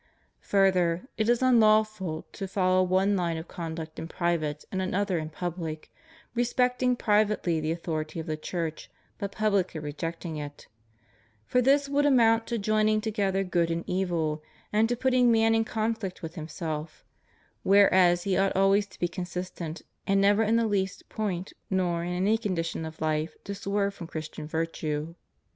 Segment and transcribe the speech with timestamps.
[0.39, 5.29] Further, it is unlawful to' follow one line of conduct in private and another in
[5.29, 5.91] public,
[6.33, 10.67] respecting privately the authority of the Church, but publicly rejecting it;
[11.45, 14.41] for this would amount to joining together good and evil,
[14.73, 17.05] and to putting man in conflict with himself;
[17.61, 22.11] whereas he ought always to be consistent, and never in the least point nor in
[22.13, 25.13] any condition of life to swerve from Christian virtue.